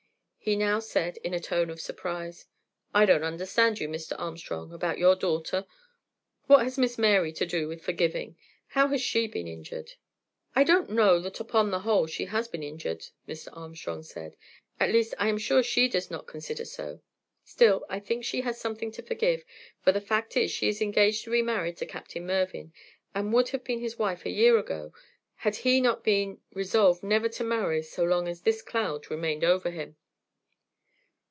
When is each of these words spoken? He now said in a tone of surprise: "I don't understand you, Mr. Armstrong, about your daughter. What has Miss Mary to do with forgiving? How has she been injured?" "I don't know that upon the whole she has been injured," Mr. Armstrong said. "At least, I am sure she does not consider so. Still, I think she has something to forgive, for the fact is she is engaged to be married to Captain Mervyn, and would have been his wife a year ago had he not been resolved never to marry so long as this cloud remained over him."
He 0.43 0.55
now 0.55 0.79
said 0.79 1.17
in 1.17 1.35
a 1.35 1.39
tone 1.39 1.69
of 1.69 1.79
surprise: 1.79 2.47
"I 2.95 3.05
don't 3.05 3.21
understand 3.23 3.79
you, 3.79 3.87
Mr. 3.87 4.15
Armstrong, 4.17 4.73
about 4.73 4.97
your 4.97 5.13
daughter. 5.15 5.67
What 6.47 6.63
has 6.63 6.79
Miss 6.79 6.97
Mary 6.97 7.31
to 7.33 7.45
do 7.45 7.67
with 7.67 7.83
forgiving? 7.83 8.35
How 8.69 8.87
has 8.87 9.01
she 9.03 9.27
been 9.27 9.47
injured?" 9.47 9.91
"I 10.55 10.63
don't 10.63 10.89
know 10.89 11.19
that 11.19 11.39
upon 11.39 11.69
the 11.69 11.81
whole 11.81 12.07
she 12.07 12.25
has 12.25 12.47
been 12.47 12.63
injured," 12.63 13.05
Mr. 13.27 13.49
Armstrong 13.55 14.01
said. 14.01 14.35
"At 14.79 14.89
least, 14.89 15.13
I 15.19 15.27
am 15.29 15.37
sure 15.37 15.61
she 15.61 15.87
does 15.87 16.09
not 16.09 16.25
consider 16.25 16.65
so. 16.65 17.01
Still, 17.43 17.85
I 17.87 17.99
think 17.99 18.25
she 18.25 18.41
has 18.41 18.59
something 18.59 18.91
to 18.93 19.03
forgive, 19.03 19.43
for 19.83 19.91
the 19.91 20.01
fact 20.01 20.35
is 20.35 20.49
she 20.49 20.69
is 20.69 20.81
engaged 20.81 21.23
to 21.25 21.29
be 21.31 21.43
married 21.43 21.77
to 21.77 21.85
Captain 21.85 22.25
Mervyn, 22.25 22.73
and 23.13 23.31
would 23.31 23.49
have 23.49 23.63
been 23.63 23.79
his 23.79 23.99
wife 23.99 24.25
a 24.25 24.31
year 24.31 24.57
ago 24.57 24.91
had 25.35 25.57
he 25.57 25.79
not 25.79 26.03
been 26.03 26.41
resolved 26.51 27.03
never 27.03 27.29
to 27.29 27.43
marry 27.43 27.83
so 27.83 28.03
long 28.03 28.27
as 28.27 28.41
this 28.41 28.63
cloud 28.63 29.11
remained 29.11 29.43
over 29.43 29.69
him." 29.69 29.97